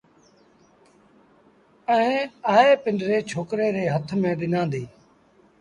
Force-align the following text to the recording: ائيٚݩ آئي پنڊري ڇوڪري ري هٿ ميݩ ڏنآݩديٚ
ائيٚݩ 1.91 2.33
آئي 2.53 2.71
پنڊري 2.83 3.17
ڇوڪري 3.31 3.67
ري 3.75 3.85
هٿ 3.93 4.07
ميݩ 4.21 4.37
ڏنآݩديٚ 4.39 4.89